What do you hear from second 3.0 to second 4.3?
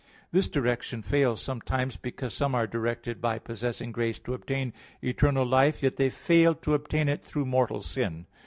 by possessing grace,